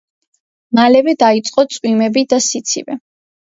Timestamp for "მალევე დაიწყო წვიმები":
0.79-2.25